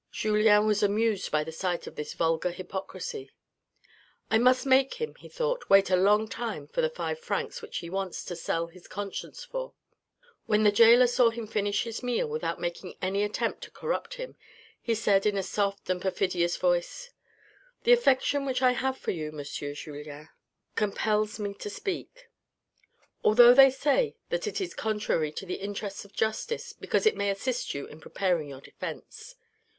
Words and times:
Julien 0.11 0.65
was 0.65 0.81
amused 0.81 1.29
by 1.31 1.43
the 1.43 1.51
sight 1.51 1.85
of 1.85 1.93
this 1.95 2.15
vulgar 2.15 2.49
hypocrisy. 2.49 3.29
I 4.31 4.39
must 4.39 4.65
make 4.65 4.95
him, 4.95 5.13
he 5.13 5.29
thought, 5.29 5.69
wait 5.69 5.91
a 5.91 5.95
long 5.95 6.27
time 6.27 6.65
for 6.67 6.81
the 6.81 6.89
five 6.89 7.19
francs 7.19 7.61
which 7.61 7.77
he 7.77 7.89
wants 7.91 8.25
to 8.25 8.35
sell 8.35 8.65
his 8.65 8.87
conscience 8.87 9.43
for. 9.45 9.75
When 10.47 10.63
the 10.63 10.71
gaoler 10.71 11.05
saw 11.05 11.29
him 11.29 11.45
finish 11.45 11.83
his 11.83 12.01
meal 12.01 12.25
without 12.27 12.59
making 12.59 12.95
any 12.99 13.21
attempt 13.23 13.61
to 13.65 13.69
corrupt 13.69 14.15
him, 14.15 14.37
he 14.81 14.95
said 14.95 15.27
in 15.27 15.37
a 15.37 15.43
soft 15.43 15.87
and 15.87 16.01
perfidious 16.01 16.57
voice:" 16.57 17.11
The 17.83 17.93
affection 17.93 18.43
which 18.43 18.63
I 18.63 18.71
have 18.71 18.97
for 18.97 19.11
you, 19.11 19.27
M. 19.27 19.43
Julien, 19.43 20.29
compels 20.73 21.33
SAD 21.33 21.35
DETAILS 21.35 21.37
469 21.37 21.47
me 21.47 21.57
to 21.59 21.69
speak. 21.69 22.29
Although 23.23 23.53
they 23.53 23.69
say 23.69 24.15
that 24.29 24.47
it 24.47 24.59
is 24.59 24.73
contrary 24.73 25.31
to 25.33 25.45
the 25.45 25.61
interests 25.61 26.03
of 26.05 26.11
justice, 26.13 26.73
because 26.73 27.05
it 27.05 27.15
may 27.15 27.29
assist 27.29 27.75
you 27.75 27.85
in 27.85 27.99
preparing 28.01 28.47
your 28.49 28.61
defence. 28.61 29.35